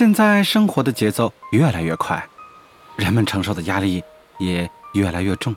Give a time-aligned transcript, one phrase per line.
[0.00, 2.26] 现在生活的节奏越来越快，
[2.96, 4.02] 人们承受的压力
[4.38, 5.54] 也越来越重。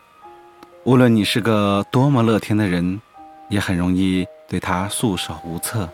[0.83, 2.99] 无论你是个多么乐天的人，
[3.47, 5.89] 也很容易对他束手无策。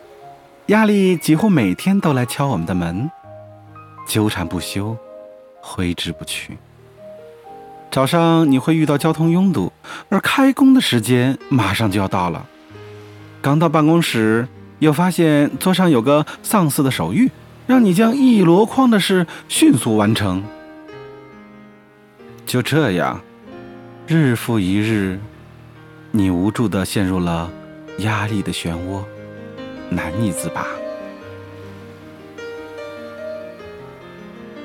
[0.66, 3.08] 压力几乎每天都来敲我们的门，
[4.04, 4.96] 纠缠不休，
[5.60, 6.58] 挥之不去。
[7.92, 9.72] 早上你会遇到交通拥堵，
[10.08, 12.44] 而开工的时间马上就要到了。
[13.40, 14.48] 刚到办公室，
[14.80, 17.30] 又发现桌上有个上司的手谕。
[17.70, 20.42] 让你将一箩筐的事迅速完成。
[22.44, 23.20] 就这样，
[24.08, 25.20] 日复一日，
[26.10, 27.48] 你无助的陷入了
[27.98, 29.04] 压力的漩涡，
[29.88, 30.66] 难以自拔。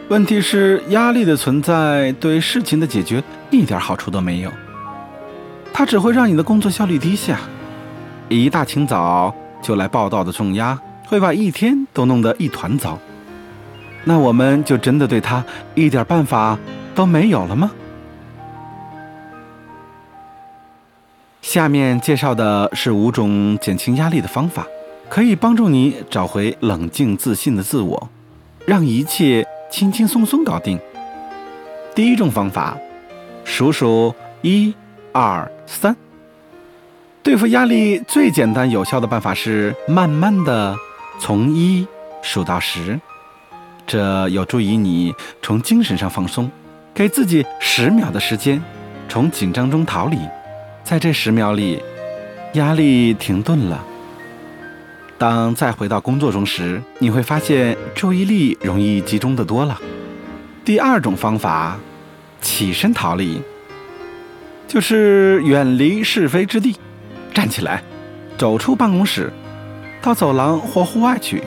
[0.07, 4.51] 问题是，压力的存在对事情的解决一点好处都没有，
[5.71, 7.39] 它只会让你的工作效率低下。
[8.29, 9.31] 一大清早
[9.61, 10.75] 就来报道的重压。
[11.07, 12.97] 会把一天都弄得一团糟，
[14.03, 16.57] 那我们就真的对他一点办法
[16.93, 17.71] 都没有了吗？
[21.41, 24.65] 下面介绍的是五种减轻压力的方法，
[25.07, 28.09] 可以帮助你找回冷静自信的自我，
[28.65, 30.79] 让一切轻轻松松搞定。
[31.93, 32.75] 第一种方法，
[33.43, 34.73] 数数一、
[35.13, 35.95] 二、三。
[37.23, 40.75] 对付压力最简单有效的办法是慢慢的。
[41.19, 41.87] 从一
[42.21, 42.99] 数到十，
[43.87, 46.51] 这有助于你从精神上放松，
[46.93, 48.61] 给自己十秒的时间，
[49.07, 50.17] 从紧张中逃离。
[50.83, 51.81] 在这十秒里，
[52.53, 53.83] 压力停顿了。
[55.17, 59.79] 当再回到工作中时，你会发现注意力容易集中的多了。
[60.63, 61.77] 第二种方法，
[62.41, 63.41] 起身逃离，
[64.67, 66.75] 就是远离是非之地，
[67.33, 67.81] 站起来，
[68.37, 69.31] 走出办公室。
[70.05, 71.41] 到走廊或户外去，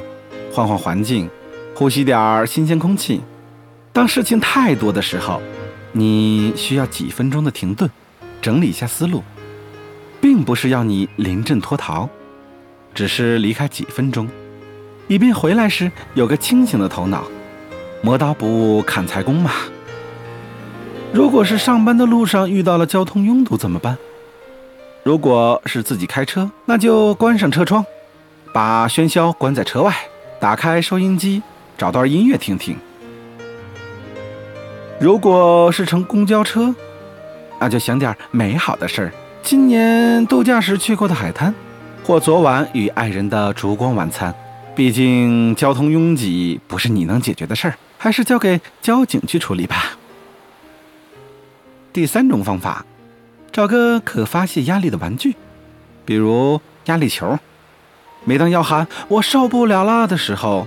[0.53, 1.31] 换换环境，
[1.77, 3.21] 呼吸点儿新鲜空气。
[3.93, 5.41] 当事情太多的时候，
[5.93, 7.89] 你需要几分钟的停顿，
[8.43, 9.23] 整理一下思路，
[10.21, 12.09] 并不是要你临阵脱逃，
[12.93, 14.29] 只是离开几分钟，
[15.07, 17.23] 以便回来时有个清醒的头脑。
[18.03, 19.53] 磨刀不误砍柴工嘛。
[21.13, 23.97] 如果是上班的路上遇到了交通拥堵怎么办？
[25.05, 27.87] 如果是自己开车，那就关上车窗。
[28.53, 29.95] 把喧嚣关在车外，
[30.41, 31.43] 打开收音机，
[31.77, 32.77] 找段音乐听听。
[35.01, 36.75] 如果是乘公交车，
[37.61, 39.13] 那就想点美好的事儿。
[39.43, 41.55] 今年度假时去过的海滩，
[42.05, 44.35] 或昨晚与爱人的烛光晚餐。
[44.75, 49.97] 毕竟交通拥挤不是你能解决的事儿，还是交给交警去处理吧。
[51.93, 52.85] 第三种方法，
[53.51, 55.35] 找个可发泄压力的玩具，
[56.05, 57.39] 比如压力球。
[58.29, 60.67] 每当要喊“我受不了了”的时候，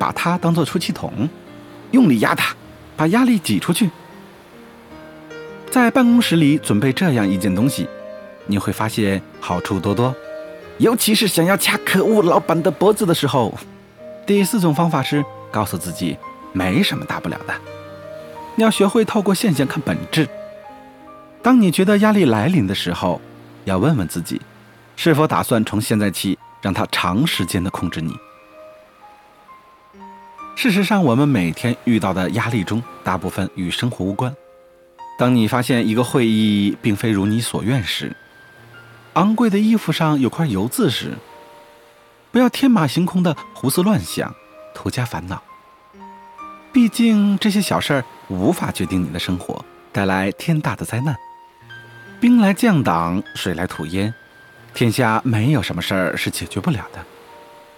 [0.00, 1.28] 把它当做出气筒，
[1.92, 2.56] 用力压它，
[2.96, 3.88] 把压力挤出去。
[5.70, 7.86] 在办公室里准备这样一件东西，
[8.46, 10.12] 你会发现好处多多，
[10.78, 13.56] 尤其是想要掐可恶老板的脖子的时候。
[14.26, 16.18] 第四种方法是告诉自己
[16.52, 17.54] 没什么大不了的，
[18.56, 20.28] 要学会透过现象看本质。
[21.42, 23.20] 当你觉得压力来临的时候，
[23.66, 24.40] 要问问自己，
[24.96, 26.36] 是否打算从现在起。
[26.60, 28.16] 让他长时间的控制你。
[30.56, 34.34] 事实上，我们每天遇到的压力中，大部分与生活无关。
[35.16, 38.16] 当你发现一个会议并非如你所愿时，
[39.14, 41.16] 昂贵的衣服上有块油渍时，
[42.32, 44.34] 不要天马行空的胡思乱想，
[44.74, 45.42] 徒加烦恼。
[46.72, 51.16] 毕竟这些小事儿无法决定你的生活，带来天大的灾难。
[52.20, 54.12] 兵来将挡，水来土掩。
[54.78, 57.04] 天下没有什么事儿是解决不了的，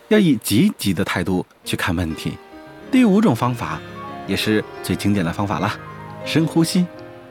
[0.09, 2.37] 要以积极的态度去看问题。
[2.93, 3.81] 第五种方法，
[4.27, 5.73] 也是最经典的方法了，
[6.27, 6.85] 深呼吸。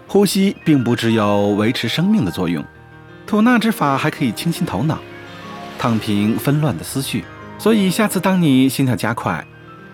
[0.08, 2.66] 呼吸并不只有维持生命的作用，
[3.28, 4.98] 吐纳之法还可以清新头脑，
[5.78, 7.24] 烫平纷乱的思绪。
[7.60, 9.46] 所以下次当你心跳加快，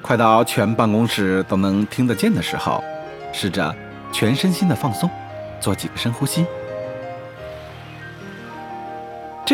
[0.02, 2.82] 快到全办公室都能听得见的时候，
[3.34, 3.76] 试着
[4.14, 5.10] 全身心的放松，
[5.60, 6.46] 做几个深呼吸。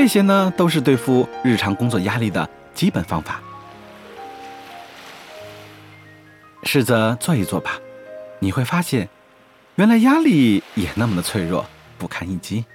[0.02, 3.40] 这些呢，都是对付日常工作压力的基本方法。
[6.64, 7.74] 试着做一做吧，
[8.40, 9.08] 你会发现，
[9.76, 11.64] 原来压力也那么的脆弱，
[12.00, 12.66] 不堪一击。